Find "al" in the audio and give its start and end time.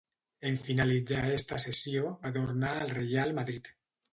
2.79-2.93